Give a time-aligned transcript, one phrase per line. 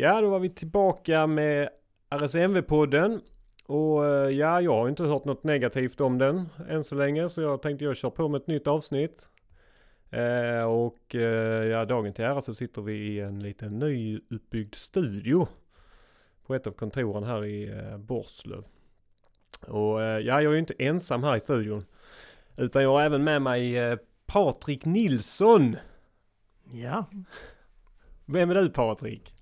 [0.00, 1.68] Ja, då var vi tillbaka med
[2.10, 3.20] RSMV-podden.
[3.66, 7.28] Och eh, ja, jag har inte hört något negativt om den än så länge.
[7.28, 9.28] Så jag tänkte jag kör på med ett nytt avsnitt.
[10.10, 15.48] Eh, och eh, ja, dagen till ära så sitter vi i en liten nyuppbyggd studio.
[16.46, 18.64] På ett av kontoren här i eh, Borslöv.
[19.66, 21.84] Och ja, jag är ju inte ensam här i studion.
[22.58, 23.96] Utan jag har även med mig
[24.26, 25.76] Patrik Nilsson.
[26.72, 27.04] Ja,
[28.24, 29.34] Vem är du Patrik?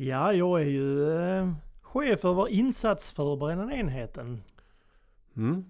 [0.00, 4.42] Ja jag är ju eh, chef över insatsförberedande enheten.
[5.36, 5.64] Mm.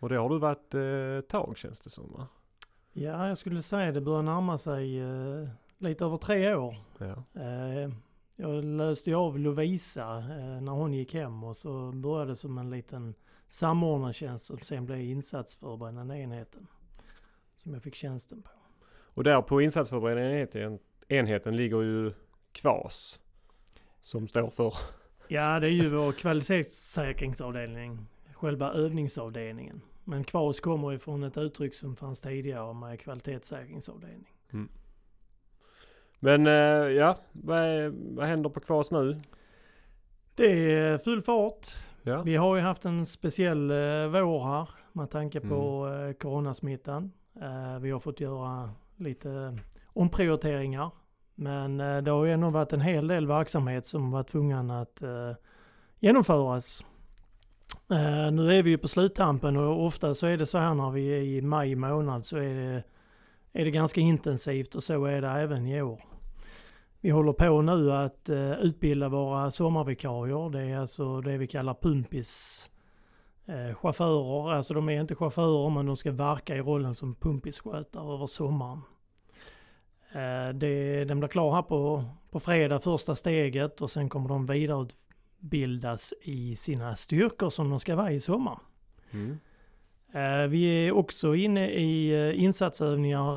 [0.00, 2.28] Och det har du varit eh, ett tag känns det som va?
[2.92, 6.76] Ja, jag skulle säga det börjar närma sig eh, lite över tre år.
[6.98, 7.40] Ja.
[7.40, 7.90] Eh,
[8.36, 12.58] jag löste ju av Lovisa eh, när hon gick hem och så började det som
[12.58, 13.14] en liten
[13.48, 16.66] samordnartjänst som sen blev insatsförberedande enheten.
[17.56, 18.50] Som jag fick tjänsten på.
[19.14, 22.12] Och där på insatsförberedande enheten, enheten ligger ju
[22.52, 23.20] KVAS.
[24.04, 24.74] Som står för...
[25.28, 26.12] Ja, det är ju vår
[26.92, 28.06] kvalitetssäkringsavdelning.
[28.32, 29.80] Själva övningsavdelningen.
[30.04, 34.28] Men KVAS kommer ju från ett uttryck som fanns tidigare med kvalitetssäkringsavdelning.
[36.20, 36.52] Men eh,
[36.92, 39.20] ja, vad, vad händer på KVAS nu?
[40.34, 41.66] Det är full fart.
[42.02, 42.22] Ja.
[42.22, 46.08] Vi har ju haft en speciell eh, vår här med tanke på Mm.
[46.08, 47.12] eh, coronasmittan.
[47.80, 50.90] Vi har fått göra lite omprioriteringar.
[51.34, 55.02] Men eh, det har ju ändå varit en hel del verksamhet som var tvungen att
[55.02, 55.32] eh,
[56.00, 56.84] genomföras.
[57.90, 60.90] Eh, nu är vi ju på sluttampen och ofta så är det så här när
[60.90, 62.82] vi är i maj månad så är det,
[63.52, 66.04] är det ganska intensivt och så är det även i år.
[67.00, 70.50] Vi håller på nu att utbilda våra sommarvikarier.
[70.50, 72.70] Det är alltså det vi kallar pumpis
[73.74, 74.52] chaufförer.
[74.52, 78.80] Alltså de är inte chaufförer men de ska verka i rollen som pumpisskötare över sommaren.
[80.14, 84.46] Eh, det, den blir klar här på, på fredag, första steget och sen kommer de
[84.46, 88.58] vidareutbildas i sina styrkor som de ska vara i sommar.
[89.10, 89.38] Mm.
[90.12, 93.36] Eh, Vi är också inne i eh, insatsövningar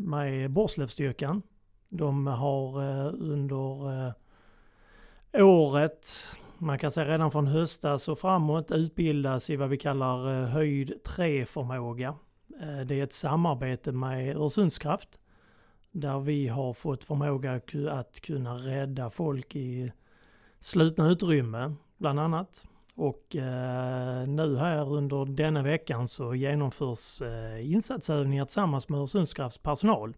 [0.00, 1.42] med Borslövsstyrkan.
[1.88, 2.80] De har
[3.14, 4.12] under
[5.32, 6.06] året,
[6.58, 12.14] man kan säga redan från höstas och framåt, utbildas i vad vi kallar höjd 3-förmåga.
[12.60, 15.18] Eh, Det är ett samarbete med Öresundskraft
[15.94, 17.60] där vi har fått förmåga
[17.90, 19.92] att kunna rädda folk i
[20.60, 22.66] slutna utrymme bland annat.
[22.96, 30.16] Och eh, nu här under denna veckan så genomförs eh, insatsövningar tillsammans med Öresundskrafts personal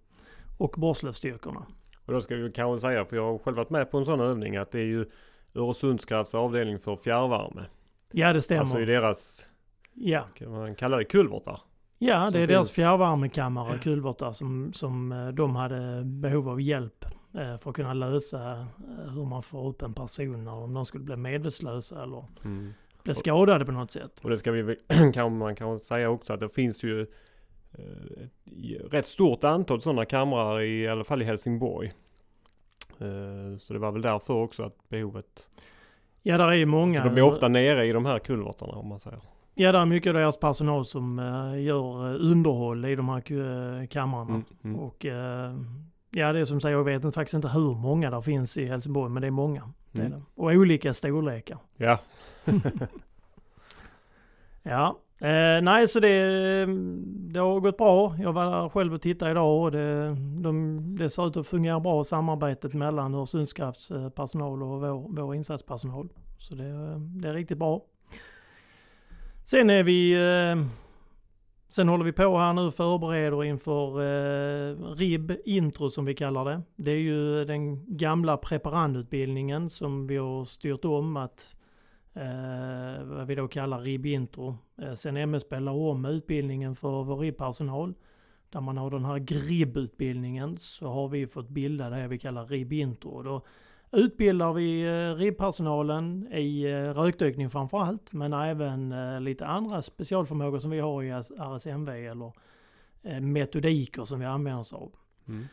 [0.59, 1.67] och Borslövsstyrkorna.
[2.07, 4.21] Och då ska vi kanske säga, för jag har själv varit med på en sån
[4.21, 5.07] övning, att det är ju
[5.55, 7.65] Öresundskrafts avdelning för fjärrvärme.
[8.13, 8.61] Ja det stämmer.
[8.61, 9.49] Alltså i deras,
[9.95, 10.29] ja.
[10.35, 11.61] kan man kalla det kulvertar?
[11.99, 16.61] Ja, som det är deras finns- fjärrvärmekammare, kulvertar, som, som eh, de hade behov av
[16.61, 20.85] hjälp eh, för att kunna lösa eh, hur man får upp en person om de
[20.87, 22.73] skulle bli medvetslösa eller Mm.
[23.03, 24.21] bli skadade på något sätt.
[24.23, 24.77] Och det ska vi
[25.15, 30.61] kan man kan säga också att det finns ju ett rätt stort antal sådana kamrar
[30.61, 31.93] i, alla fall i Helsingborg.
[33.61, 35.49] Så det var väl därför också att behovet.
[36.23, 37.03] Ja, där är ju många.
[37.03, 39.21] Så de är ofta nere i de här kulvertarna om man säger.
[39.59, 43.33] Ja, det är mycket av deras personal som eh, gör eh, underhåll i de här
[43.33, 44.31] uh, kamrarna.
[44.31, 44.81] Mm, mm.
[44.81, 45.55] Och eh,
[46.11, 49.11] ja, det är som säger, jag vet faktiskt inte hur många där finns i Helsingborg,
[49.13, 49.73] men det är många.
[49.93, 50.19] Det är Mm.
[50.19, 50.43] det.
[50.43, 51.59] Och olika storlekar.
[51.77, 51.99] Ja,
[54.63, 56.67] Ja, eh, nej så det,
[57.07, 58.15] det har gått bra.
[58.19, 61.81] Jag var där själv och tittade idag och det, de, det ser ut att fungera
[61.81, 66.09] bra samarbetet mellan Öresundskrafts eh, personal och vår, vår insatspersonal.
[66.39, 67.81] Så det, det är riktigt bra.
[69.49, 70.67] Sen är vi, eh,
[71.69, 76.45] sen håller vi på här nu och förbereder inför eh, RIB intro som vi kallar
[76.45, 76.63] det.
[76.77, 81.57] Det är ju den gamla preparandutbildningen som vi har styrt om att
[82.15, 84.57] eh, vad vi då kallar RIB-intro.
[84.83, 87.95] Eh, sen MSB la om utbildningen för vår RIB-personal.
[88.51, 93.23] Där man har den här GRIB-utbildningen så har vi fått bilda det vi kallar RIB-intro.
[93.23, 93.43] Då
[93.93, 100.59] utbildar vi eh, RIB-personalen i eh, rökdykning framför allt, men även eh, lite andra specialförmågor
[100.59, 102.33] som vi har i RSMV eller
[103.21, 104.93] metodiker som vi använder oss av.
[105.29, 105.45] mm.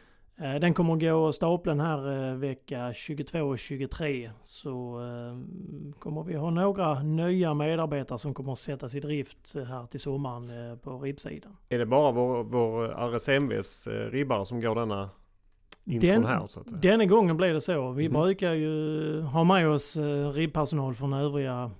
[0.62, 4.32] Den kommer att gå stapeln här vecka 22 och 23.
[4.44, 5.00] Så
[6.00, 10.80] kommer vi ha några nya medarbetare som kommer att sättas i drift här till sommaren
[10.80, 11.58] på ribbsidan.
[11.70, 15.10] är det bara vår, vår RSMVs ribbare som går denna
[15.84, 16.82] Den- här så att?
[16.82, 17.92] Denna gången blir det så.
[17.92, 18.22] Vi Mhm.
[18.22, 21.72] brukar ju ha med oss eh, ribbpersonal från övriga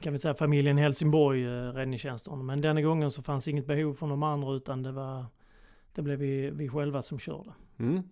[0.00, 2.46] kan vi säga familjen Helsingborg eh, räddningstjänsten.
[2.46, 5.24] Men denna gången så fanns inget behov från de andra utan det var
[5.94, 7.50] det blev vi, vi själva som körde.
[7.78, 8.02] Mm.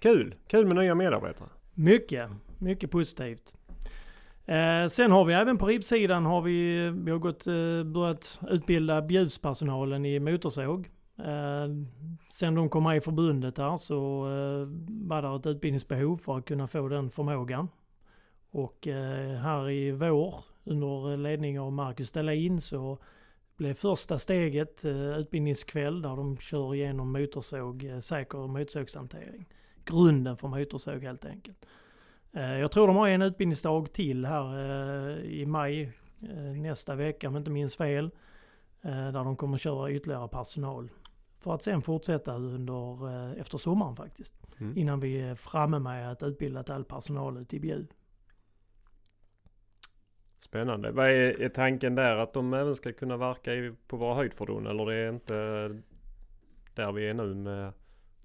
[0.00, 0.34] Kul!
[0.48, 1.48] Kul med nya medarbetare.
[1.74, 2.30] Mycket.
[2.58, 3.54] mycket positivt.
[4.46, 9.02] Eh, sen har vi även på ribbsidan har vi, vi har gått, eh, börjat utbilda
[9.02, 10.88] bjuspersonalen i motorsåg.
[11.18, 11.68] Eh,
[12.28, 16.44] sen de kom med i förbundet här så eh, var det ett utbildningsbehov för att
[16.44, 17.68] kunna få den förmågan.
[18.50, 22.98] Och eh, här i vår under ledning av Marcus Dahlin så
[23.56, 24.84] blev första steget
[25.18, 29.48] utbildningskväll där de kör igenom motorsåg, säker motorsågshantering.
[29.84, 31.66] Grunden för motorsåg helt enkelt.
[32.32, 34.58] Jag tror de har en utbildningsdag till här
[35.24, 35.92] i maj
[36.56, 38.10] nästa vecka om jag inte minns fel.
[38.82, 40.90] Där de kommer köra ytterligare personal.
[41.46, 44.34] För att sen fortsätta under, efter sommaren faktiskt.
[44.60, 44.78] Mm.
[44.78, 47.86] Innan vi är framme med att utbilda all personal ute i Bjuv.
[50.38, 50.90] Spännande.
[50.90, 52.16] Vad är, är, tanken där?
[52.16, 54.66] Att de även ska kunna verka i, på våra höjdfordon?
[54.66, 55.34] Eller det är inte
[56.74, 57.72] där vi är nu med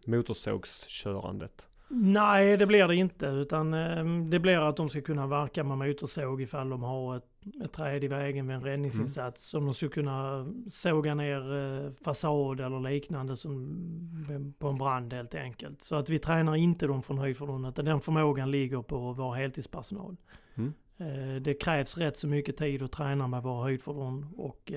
[0.06, 1.70] motorsågskörandet?
[1.90, 3.26] Nej, det blir det inte.
[3.26, 7.31] Utan eh, det blir att de ska kunna verka med motorsåg ifall de har ett,
[7.64, 9.54] ett träd i vägen vid en räddningsinsats.
[9.54, 9.62] Mm.
[9.62, 15.36] Som de ska kunna såga ner eh, fasad eller liknande som, på en brand helt
[15.36, 15.82] enkelt.
[15.82, 17.76] Så att vi tränar inte dem från höjdfordonet.
[17.76, 20.18] Den förmågan ligger på vår heltidspersonal.
[20.56, 20.74] Mm.
[20.98, 24.28] Eh, det krävs rätt så mycket tid att träna med våra höjdfordon.
[24.38, 24.72] Och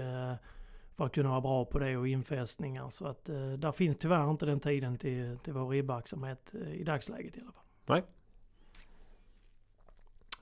[0.96, 2.90] för att kunna vara bra på det och infästningar.
[2.90, 6.84] Så att eh, där finns tyvärr inte den tiden till, till vår ribbverksamhet eh, i
[6.84, 7.64] dagsläget i alla fall.
[7.86, 8.04] Nej.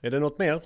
[0.01, 0.63] Är det något mer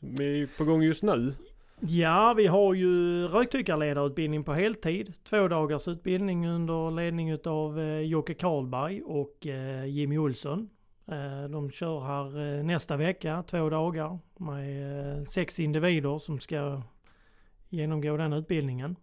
[0.00, 1.34] som är på gång just nu?
[1.80, 5.14] Ja, vi har ju röktyckarledarutbildning på heltid.
[5.24, 10.70] Två dagars utbildning under ledning utav eh, Jocke Karlberg och eh, Jimmy Olsson.
[11.06, 16.82] Eh, de kör här eh, nästa vecka, två dagar, med eh, sex individer som ska
[17.68, 18.96] genomgå den utbildningen.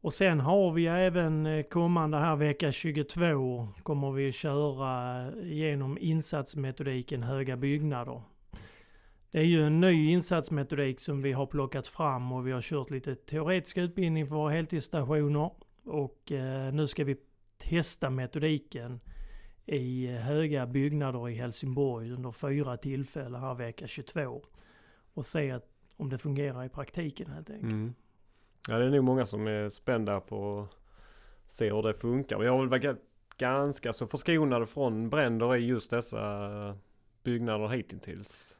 [0.00, 5.98] Och sen har vi även eh, kommande här vecka 22 kommer vi köra eh, genom
[5.98, 8.22] insatsmetodiken höga byggnader.
[9.30, 12.90] Det är ju en ny insatsmetodik som vi har plockat fram och vi har kört
[12.90, 15.50] lite teoretisk utbildning för våra heltidsstationer.
[15.84, 17.16] Och eh, nu ska vi
[17.58, 19.00] testa metodiken
[19.66, 24.42] i eh, höga byggnader i Helsingborg under fyra tillfällen här vecka 22.
[25.14, 27.72] Och se att, om det fungerar i praktiken helt enkelt.
[27.72, 27.94] Mm.
[28.68, 30.76] Ja det är nog många som är spända på att
[31.52, 32.38] se hur det funkar.
[32.38, 32.98] Vi har väl varit
[33.38, 36.78] ganska så förskonade från bränder i just dessa
[37.22, 38.58] byggnader hittills.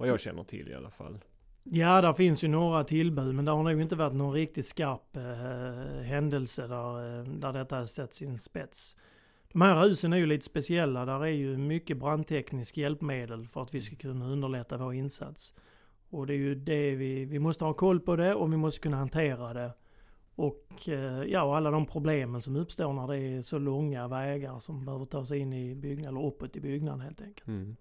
[0.00, 1.18] Vad jag känner till i alla fall.
[1.62, 5.16] Ja, där finns ju några tillbud men det har nog inte varit någon riktigt skarp
[5.16, 8.96] eh, händelse där, eh, där detta har sett sin spets.
[9.52, 11.04] De här husen är ju lite speciella.
[11.04, 15.54] Där är ju mycket brandteknisk hjälpmedel för att vi ska kunna underlätta vår insats.
[16.10, 18.80] Och det är ju det vi, vi måste ha koll på det och vi måste
[18.80, 19.72] kunna hantera det.
[20.34, 24.60] Och eh, ja, och alla de problemen som uppstår när det är så långa vägar
[24.60, 27.48] som behöver ta sig in i byggnaden, eller uppåt i byggnaden helt enkelt.
[27.48, 27.76] Mm.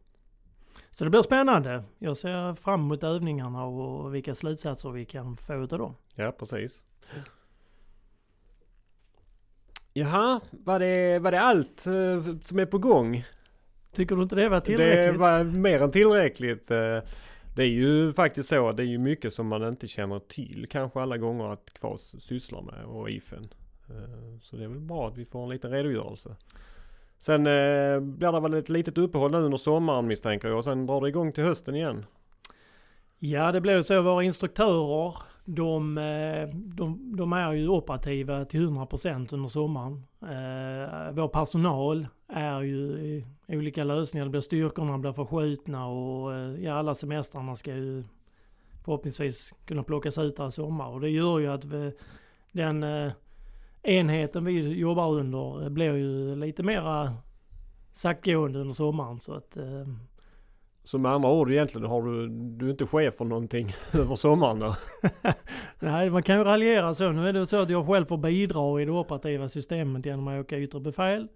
[0.99, 1.83] Så det blir spännande.
[1.99, 5.95] Jag ser fram emot övningarna och vilka slutsatser vi kan få av dem.
[6.15, 6.83] Ja, precis.
[9.93, 13.25] Jaha, var det, var det allt eh, som är på gång?
[13.93, 15.13] Tycker du inte det var tillräckligt?
[15.13, 16.71] Det var mer än tillräckligt.
[16.71, 16.99] Eh,
[17.55, 20.67] det är ju faktiskt så att det är ju mycket som man inte känner till
[20.69, 23.49] kanske alla gånger att Kvas sysslar med och IFEN.
[23.89, 26.35] Eh, så det är väl bra att vi får en liten redogörelse.
[27.19, 30.85] Sen eh, blir det väl ett litet uppehåll nu under sommaren misstänker jag och sen
[30.85, 32.05] drar det igång till hösten igen.
[33.19, 34.01] Ja det blir så.
[34.01, 40.03] Våra instruktörer de, eh, de, de, är ju operativa till 100% under sommaren.
[40.21, 44.25] Eh, vår personal är ju i olika lösningar.
[44.25, 48.03] Det blir styrkorna blir förskjutna och eh, ja, alla semestrarna ska ju
[48.85, 50.87] förhoppningsvis kunna plockas ut här i sommar.
[50.87, 51.91] Och det gör ju att vi,
[52.51, 53.11] den eh,
[53.83, 57.13] enheten vi jobbar under blir ju lite mera
[57.91, 59.19] saktgående under sommaren.
[59.19, 59.87] Så att eh,
[60.83, 64.59] så med andra ord egentligen har du, du är inte chef för någonting över sommaren
[64.59, 64.75] då?
[65.79, 67.11] Nej, man kan ju raljera så.
[67.11, 70.39] Nu är det så att jag själv får bidra i det operativa systemet genom att
[70.39, 71.27] åka yttre befäl.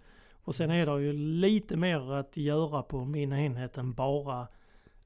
[0.43, 4.47] Och sen är det ju lite mer att göra på min enhet än bara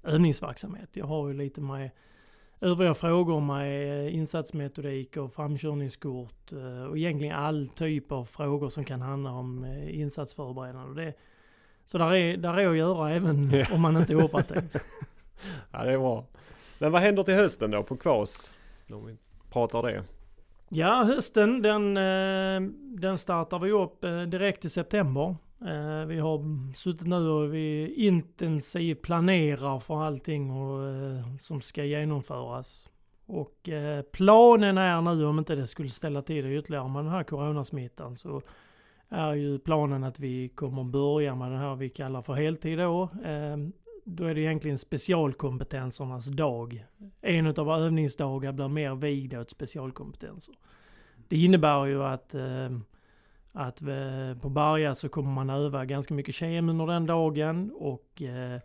[0.04, 0.90] övningsverksamhet.
[0.94, 1.90] Jag har ju lite med
[2.62, 9.02] övriga frågor med insatsmetodik och framkörningskort eh, och egentligen all typ av frågor som kan
[9.02, 11.04] handla om eh, insatsförberedande.
[11.04, 11.14] Det,
[11.86, 14.62] så där är, där är att göra även om man inte är operativ.
[15.72, 16.26] ja det är bra.
[16.80, 18.54] Men vad händer till hösten då på Kvas?
[18.90, 19.18] Om vi
[19.52, 20.04] pratar det.
[20.70, 25.36] Ja hösten den, eh, den startar vi upp eh, direkt i september.
[25.62, 31.84] Eh, vi har suttit nu och vi intensivt planerar för allting och, eh, som ska
[31.84, 32.88] genomföras.
[33.26, 37.12] Och eh, planen är nu, om inte det skulle ställa till det ytterligare med den
[37.12, 38.42] här coronasmittan, så
[39.10, 43.10] är ju planen att vi kommer börja med det här vi kallar för heltid då.
[43.26, 43.72] Ehm,
[44.06, 46.86] då är det egentligen specialkompetensernas dag.
[47.22, 50.56] En av våra övningsdagar blir mer vigd åt specialkompetenser.
[51.28, 52.70] Det innebär ju att, eh,
[53.58, 58.22] att eh, på Berga så kommer man öva ganska mycket kem under den dagen och
[58.22, 58.60] eh,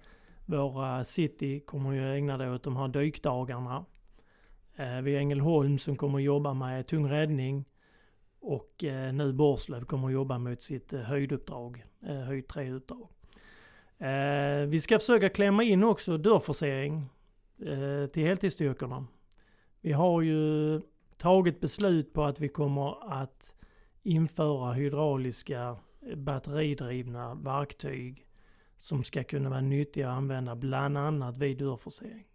[0.46, 3.84] våra city kommer ju ägna det åt de här dykdagarna.
[4.76, 7.64] Eh, vi har Ängelholm som kommer jobba med tung räddning
[8.40, 13.08] och eh, nu Borslöv kommer jobba mot sitt eh, höjduppdrag, eh, höjd 3-uppdrag.
[13.98, 17.04] Eh, vi ska försöka klämma in också dörrforcering
[17.58, 19.06] eh, till heltidsstyrkorna.
[19.80, 20.80] Vi har ju
[21.16, 23.54] tagit beslut på att vi kommer att
[24.02, 28.26] införa hydrauliska eh, batteridrivna verktyg
[28.76, 32.26] som ska kunna vara nyttiga att använda bland annat vid dörrforcering.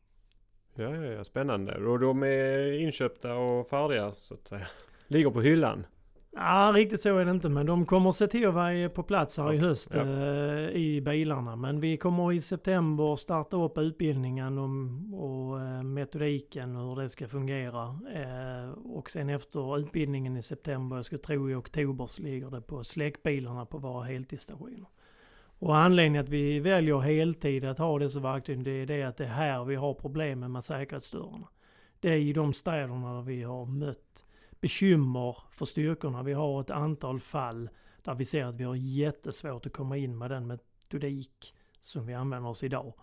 [0.76, 1.76] Ja, ja, ja, spännande.
[1.76, 4.68] Och de är inköpta och färdiga så att säga.
[5.08, 5.86] Ligger på hyllan.
[6.40, 9.38] Ja, riktigt så är det inte, men de kommer se till att vara på plats
[9.38, 10.02] här i Okej, höst ja.
[10.02, 11.56] eh, i bilarna.
[11.56, 17.10] Men vi kommer i september starta upp utbildningen om, och eh, metodiken och hur det
[17.10, 18.00] ska fungera.
[18.14, 22.62] Eh, och sen efter utbildningen i september, jag skulle tro i oktober, så ligger det
[22.62, 24.88] på släckbilarna på våra heltidsstationer.
[25.60, 29.24] Och anledningen att vi väljer heltid att ha dessa verktyg, det är det att det
[29.24, 31.48] är här vi har problemen med säkerhetsdörrarna.
[32.00, 34.27] Det är i de städerna där vi har mött
[34.62, 36.24] bekymmer för styrkorna.
[36.24, 37.70] Vi har ett antal fall
[38.04, 42.14] där vi ser att vi har jättesvårt att komma in med den metodik som vi
[42.14, 42.94] använder oss idag.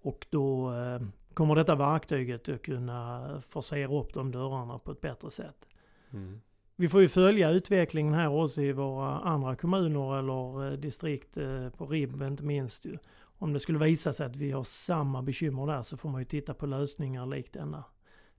[0.00, 1.02] Och då eh,
[1.34, 5.68] kommer detta verktyget att kunna forcera upp de dörrarna på ett bättre sätt.
[6.12, 6.40] Mm.
[6.76, 11.68] Vi får ju följa utvecklingen här också i våra andra kommuner eller eh, distrikt eh,
[11.68, 12.84] på RIB inte minst.
[12.84, 12.98] Ju.
[13.38, 16.24] Om det skulle visa sig att vi har samma bekymmer där så får man ju
[16.24, 17.84] titta på lösningar likt denna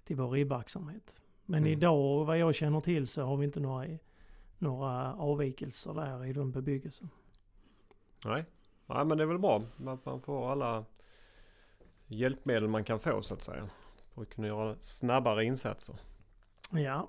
[0.04, 1.14] till vår RIB-verksamhet.
[1.46, 1.72] Men Mm.
[1.74, 3.88] idag, vad jag känner till, så har vi inte några,
[4.58, 7.10] några avvikelser där i den bebyggelsen.
[8.26, 8.46] Nej.
[8.86, 10.86] Nej, men det är väl bra att man får alla
[12.08, 13.70] hjälpmedel man kan få så att säga.
[14.14, 15.96] För att kunna göra snabbare insatser.
[16.72, 17.08] Ja.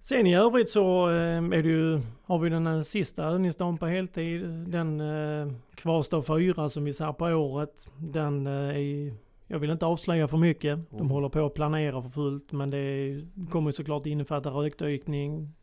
[0.00, 4.46] Sen i övrigt så eh, är det ju, har vi den sista övningsdagen på heltid.
[4.50, 7.88] Den eh, kvarstår fyra som vi ser på året.
[7.98, 9.14] Den eh, är,
[9.52, 10.78] jag vill inte avslöja för mycket.
[10.90, 11.10] De Mm.
[11.10, 12.52] håller på att planera för fullt.
[12.52, 13.14] Men det
[13.50, 15.54] kommer såklart innefatta rökdykning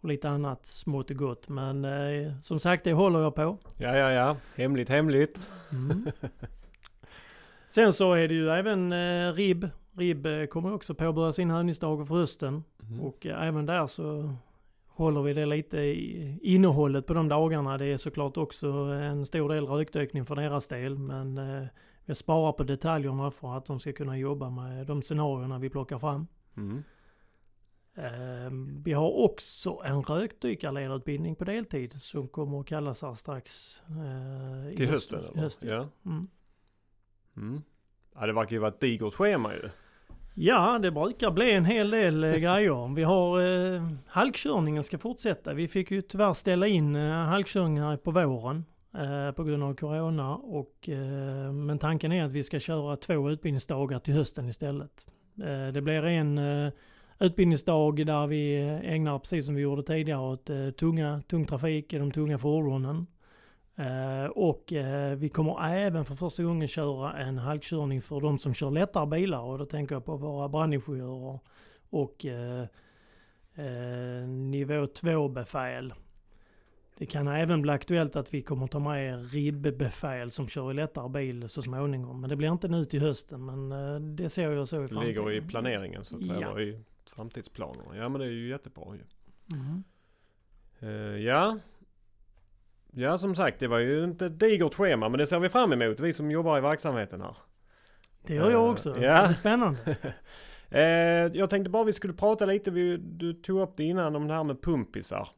[0.00, 1.48] och lite annat smått och gott.
[1.48, 3.58] Men eh, som sagt, det håller jag på.
[3.76, 4.36] Ja, ja, ja.
[4.56, 5.40] Hemligt, hemligt.
[5.72, 6.06] Mm.
[7.68, 9.68] Sen så är det ju även eh, RIB.
[9.96, 12.64] RIB eh, kommer också påbörja sin övningsdag för hösten.
[12.88, 13.00] Mm.
[13.00, 14.34] Och eh, även där så
[14.88, 17.78] håller vi det lite i innehållet på de dagarna.
[17.78, 20.98] Det är såklart också en stor del rökdykning för deras del.
[20.98, 21.40] Men
[22.08, 25.98] vi sparar på detaljerna för att de ska kunna jobba med de scenarierna vi plockar
[25.98, 26.26] fram.
[26.56, 26.82] Mm.
[27.94, 28.50] Eh,
[28.84, 33.82] vi har också en rökdykarledarutbildning på deltid som kommer att kallas här strax.
[33.88, 35.42] Eh, Till höst- hösten i eller?
[35.42, 35.88] höst, ja.
[36.06, 36.28] Mm.
[37.36, 37.62] Mm.
[38.14, 39.70] ja, det verkar ju vara ett digert schema ju.
[40.34, 42.94] Ja, det brukar bli en hel del eh, grejer.
[42.94, 43.40] Vi har
[43.74, 45.54] eh, halkkörningen ska fortsätta.
[45.54, 48.64] Vi fick ju tyvärr ställa in eh, halkkörningen här på våren
[48.98, 50.36] eh, på grund av corona.
[50.36, 55.06] Och, eh, men tanken är att vi ska köra två utbildningsdagar till hösten istället.
[55.42, 56.72] Eh, det blir en eh,
[57.18, 61.98] utbildningsdag där vi ägnar, precis som vi gjorde tidigare, åt eh, tunga, tung trafik i
[61.98, 63.06] de tunga fordonen.
[63.76, 64.72] Eh, och
[65.16, 69.40] vi kommer även för första gången köra en halkkörning för de som kör lättare bilar
[69.40, 71.38] och då tänker jag på våra brandingenjörer
[71.90, 72.66] och eh,
[74.26, 75.92] nivå 2-befäl.
[76.98, 81.08] Det kan även bli aktuellt att vi kommer ta med RIB-befäl som kör i lättare
[81.08, 82.20] bil så småningom.
[82.20, 84.88] Men det blir inte nu till hösten men eh, det ser jag så i Det
[84.88, 85.08] framtiden.
[85.08, 86.40] ligger i planeringen så att säga.
[86.40, 86.60] Ja.
[86.60, 86.80] I
[87.16, 87.96] framtidsplanerna.
[87.96, 89.02] Ja men det är ju jättebra ju.
[89.56, 89.84] Mhm.
[90.80, 90.88] Eh,
[91.24, 91.58] ja.
[92.92, 95.72] Ja som sagt det var ju inte ett digert schema men det ser vi fram
[95.72, 97.36] emot vi som jobbar i verksamheten här.
[98.26, 98.92] Det gör jag Eh, också.
[98.92, 99.26] Det ja.
[99.26, 99.96] bli spännande.
[100.70, 100.82] Eh,
[101.34, 104.34] jag tänkte bara vi skulle prata lite, vi, du tog upp det innan om det
[104.34, 105.28] här med pumpisar.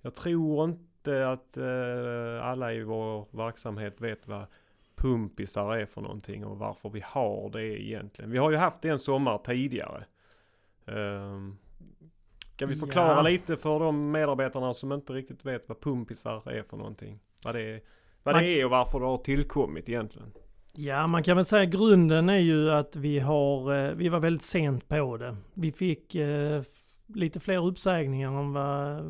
[0.00, 4.44] Jag tror inte att eh, alla i vår verksamhet vet vad
[4.96, 8.30] pumpisar är för någonting och varför vi har det egentligen.
[8.30, 10.04] Vi har ju haft det en sommar tidigare.
[10.86, 11.38] Eh,
[12.56, 13.22] kan vi förklara Ja.
[13.22, 17.18] lite för de medarbetarna som inte riktigt vet vad pumpisar är för någonting?
[17.44, 17.80] Vad det är,
[18.22, 20.32] vad Man- det är och varför det har tillkommit egentligen.
[20.72, 24.42] Ja, man kan väl säga grunden är ju att vi har, eh, vi var väldigt
[24.42, 25.36] sent på det.
[25.54, 26.62] Vi fick eh,
[27.14, 29.04] lite fler uppsägningar än vad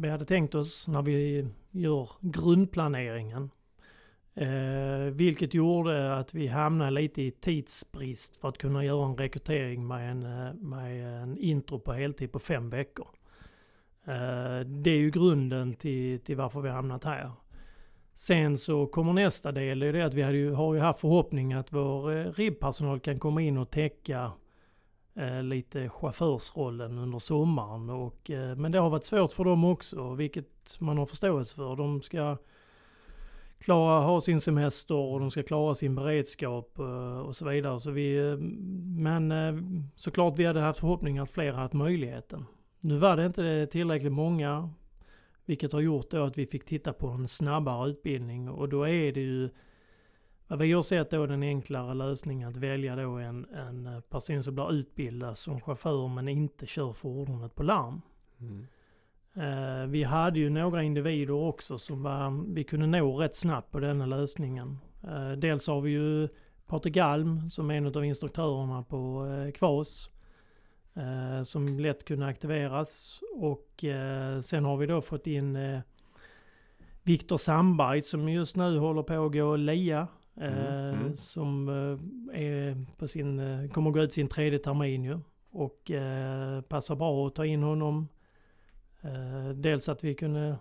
[0.00, 3.50] vi hade tänkt oss när vi gör grundplaneringen.
[4.34, 9.86] Eh, vilket gjorde att vi hamnade lite i tidsbrist för att kunna göra en rekrytering
[9.86, 13.08] med en, eh, med en intro på heltid på fem veckor.
[14.04, 17.30] Eh, det är ju grunden till, till varför vi har hamnat här.
[18.14, 21.00] Sen så kommer nästa del, det är det att vi hade ju, har ju haft
[21.00, 24.32] förhoppning att vår eh, ribbpersonal kan komma in och täcka
[25.16, 27.90] eh, lite chaufförsrollen under sommaren.
[27.90, 31.76] Och, eh, men det har varit svårt för dem också, vilket man har förståelse för.
[31.76, 32.36] De ska
[33.58, 37.80] klara, ha sin semester och de ska klara sin beredskap eh, och så vidare.
[37.80, 38.36] Så vi, eh,
[38.96, 39.54] men eh,
[39.96, 42.44] såklart vi hade haft förhoppning att fler haft möjligheten.
[42.80, 44.70] Nu var det inte tillräckligt många,
[45.44, 49.12] vilket har gjort då att vi fick titta på en snabbare utbildning och då är
[49.12, 49.48] det ju
[50.48, 54.54] vad vi har sett då den enklare lösningen att välja då en, en person som
[54.54, 58.00] blir utbildad som chaufför men inte kör fordonet på larm.
[58.40, 58.66] Mm.
[59.36, 63.80] Eh, vi hade ju några individer också som var, vi kunde nå rätt snabbt på
[63.80, 64.78] denna lösningen.
[65.04, 66.28] Eh, dels har vi ju
[66.66, 70.10] Patrik Alm som är en av instruktörerna på eh, Kvas.
[71.44, 73.20] Som lätt kunde aktiveras.
[73.34, 73.84] Och
[74.42, 75.58] sen har vi då fått in
[77.02, 80.08] Viktor Sandberg som just nu håller på att gå LIA.
[80.36, 81.16] Mm, mm.
[81.16, 81.68] Som
[82.32, 83.40] är på sin,
[83.72, 85.20] kommer att gå ut sin tredje termin ju.
[85.50, 85.90] Och
[86.68, 88.08] passar bra att ta in honom
[89.06, 90.58] Eh, dels att vi kunde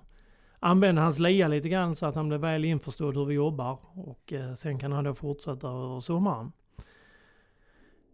[0.59, 3.79] använda hans lia lite grann så att han blev väl införstådd hur vi jobbar.
[3.93, 6.51] Och eh, sen kan han då fortsätta över sommaren.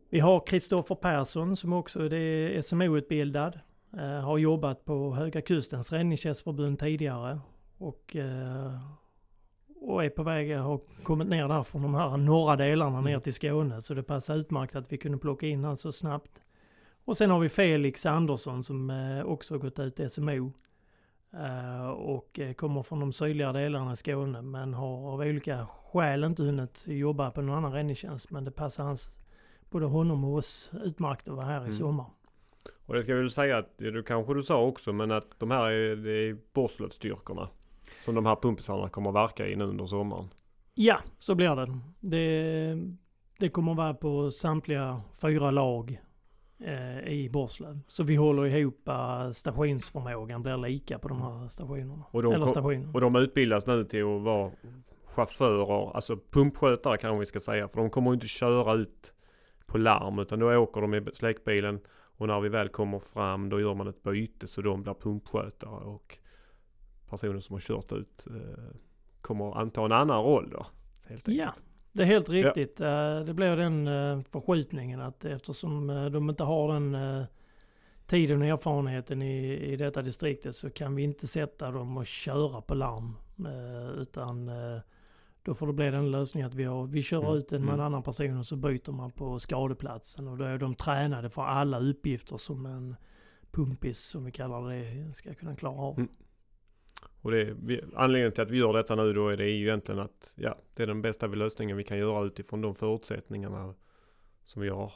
[0.09, 3.59] Vi har Kristoffer Persson som också är SMO-utbildad.
[3.97, 7.39] Eh, har jobbat på Höga Kustens räddningstjänstförbund tidigare.
[7.77, 8.15] Och,
[9.81, 13.33] och är på väg, har kommit ner där från de här norra delarna ner till
[13.33, 13.81] Skåne.
[13.81, 16.41] Så det passar utmärkt att vi kunde plocka in honom så snabbt.
[17.05, 20.53] Och sen har vi Felix Andersson som eh, också gått ut SMO.
[21.33, 26.23] Eh, och eh, kommer från de sydliga delarna i Skåne men har av olika skäl
[26.23, 28.31] inte hunnit jobba på någon annan räddningstjänst.
[28.31, 29.11] Men det passar hans,
[29.69, 31.71] både honom och oss utmärkt att vara här i mm.
[31.71, 32.05] sommar.
[32.85, 35.51] Och det ska vi väl säga att, det kanske du sa också, men att de
[35.51, 37.49] här är, det är Borslövsstyrkorna.
[38.01, 40.29] Som de här pumpisarna kommer att verka i nu under sommaren.
[40.73, 41.79] Ja, så blir det.
[41.99, 42.77] Det,
[43.39, 46.01] det kommer att vara på samtliga fyra lag
[46.59, 47.79] eh, i Borslöv.
[47.87, 52.03] Så vi håller ihop uh, stationsförmågan blir lika på de här stationerna.
[52.11, 52.91] Och de, Eller stationerna.
[52.93, 54.51] och de utbildas nu till att vara
[55.05, 57.67] chaufförer, alltså pumpskötare kanske vi ska säga.
[57.67, 59.13] För de kommer inte köra ut
[59.65, 61.79] på larm utan då åker de i släckbilen
[62.17, 65.85] och när vi väl kommer fram då gör man ett byte så de blir pumpskötare
[65.85, 66.17] och
[67.11, 68.75] personen som har kört ut eh,
[69.21, 70.65] kommer anta en annan roll då.
[71.09, 71.47] Helt enkelt.
[71.47, 71.53] Ja,
[71.91, 72.79] det är helt riktigt.
[72.79, 73.17] Ja.
[73.17, 77.25] Eh, det blir den eh, förskjutningen att eftersom de inte har den
[78.05, 82.61] tiden och erfarenheten i, i detta distriktet så kan vi inte sätta dem och köra
[82.61, 83.15] på larm.
[83.97, 84.51] Utan
[85.43, 87.35] då får det bli den lösningen att vi, har, vi kör mm.
[87.35, 87.85] ut den med en mm.
[87.85, 90.27] annan person och så byter man på skadeplatsen.
[90.27, 92.95] Och då är de tränade för alla uppgifter som en
[93.51, 95.97] pumpis, som vi kallar det, ska kunna klara av.
[95.97, 96.09] Mm.
[97.21, 100.01] Och det, vi, anledningen till att vi gör detta nu då är det ju egentligen
[100.01, 103.73] att ja, det är den bästa lösningen vi kan göra utifrån de förutsättningarna
[104.43, 104.91] som vi har,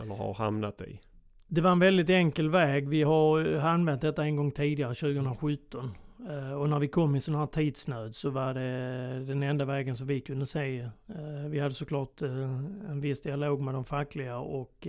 [0.00, 1.00] eller har hamnat i.
[1.46, 2.88] Det var en väldigt enkel väg.
[2.88, 5.94] Vi har använt detta en gång tidigare, 2017.
[6.28, 9.96] Eh, och när vi kom i sån här tidsnöd så var det den enda vägen
[9.96, 10.78] som vi kunde se.
[10.80, 12.42] Eh, vi hade såklart eh,
[12.90, 14.86] en viss dialog med de fackliga och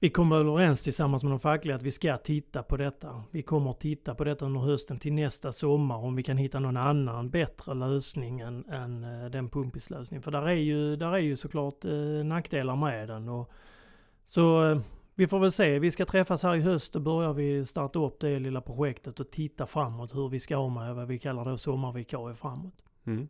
[0.00, 3.22] vi kommer överens tillsammans med de fackliga att vi ska titta på detta.
[3.30, 6.60] Vi kommer att titta på detta under hösten till nästa sommar om vi kan hitta
[6.60, 10.22] någon annan bättre lösning än, än eh, den pumpislösningen.
[10.22, 13.28] För där är ju, där är ju såklart eh, nackdelar med den.
[13.28, 13.50] Och,
[14.24, 14.78] så eh,
[15.14, 15.78] vi får väl se.
[15.78, 19.30] Vi ska träffas här i höst och börjar vi starta upp det lilla projektet och
[19.30, 22.84] titta framåt hur vi ska ha med vad vi kallar det sommarvikarier framåt.
[23.06, 23.28] Mm.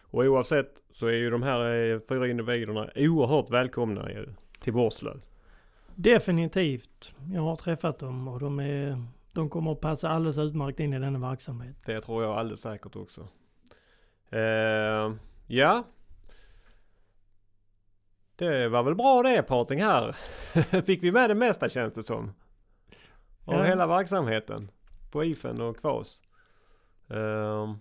[0.00, 4.08] Och oavsett så är ju de här eh, fyra individerna oerhört välkomna
[4.60, 5.20] till Borslöv.
[5.98, 7.14] Definitivt.
[7.32, 10.98] Jag har träffat dem och de, är, de kommer att passa alldeles utmärkt in i
[10.98, 11.76] denna verksamhet.
[11.86, 13.20] Det tror jag alldeles säkert också.
[14.32, 15.14] Uh,
[15.46, 15.84] ja.
[18.36, 20.16] Det var väl bra det Parting här.
[20.82, 22.32] Fick vi med det mesta känns det som.
[23.44, 23.62] Av ja.
[23.62, 24.70] hela verksamheten.
[25.12, 26.22] På IFEN och Kvas.
[27.10, 27.74] Uh,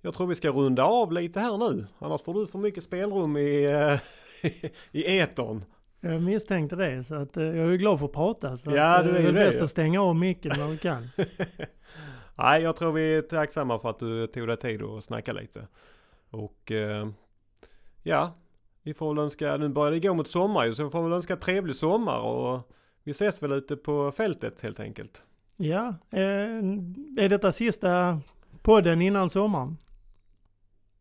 [0.00, 1.86] jag tror vi ska runda av lite här nu.
[1.98, 4.00] Annars får du för mycket spelrum i, uh,
[4.92, 5.64] i etern.
[6.12, 8.56] Jag misstänkte det, så att, eh, jag är glad för att prata.
[8.56, 9.40] Så ja, att, du eh, är det.
[9.40, 11.08] är bäst att stänga av micken när du kan.
[12.34, 15.66] Nej, jag tror vi är tacksamma för att du tog dig tid att snacka lite.
[16.30, 17.08] Och eh,
[18.02, 18.34] ja,
[18.82, 21.12] vi får väl önska, nu börjar det gå mot sommar ju, så vi får väl
[21.12, 25.22] önska trevlig sommar och vi ses väl ute på fältet helt enkelt.
[25.56, 26.56] Ja, eh,
[27.18, 28.20] är detta sista
[28.62, 29.76] podden innan sommaren?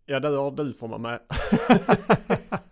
[0.05, 1.19] Ja, det har du får man med.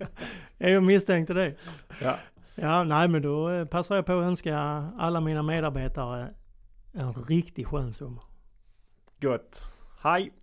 [0.70, 1.56] jag misstänkte det.
[2.02, 2.18] Ja.
[2.56, 4.58] Ja, nej men då eh, passar jag på att önska
[4.98, 6.34] alla mina medarbetare
[6.94, 8.24] en riktigt skön sommar.
[9.22, 9.64] Gott.
[10.02, 10.34] Hej!